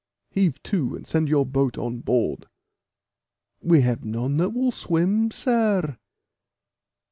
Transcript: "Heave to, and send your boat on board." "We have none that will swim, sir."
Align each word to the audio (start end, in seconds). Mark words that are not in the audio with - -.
"Heave 0.31 0.63
to, 0.63 0.95
and 0.95 1.05
send 1.05 1.29
your 1.29 1.45
boat 1.45 1.77
on 1.77 1.99
board." 1.99 2.47
"We 3.61 3.81
have 3.81 4.03
none 4.03 4.37
that 4.37 4.49
will 4.49 4.71
swim, 4.71 5.29
sir." 5.29 5.95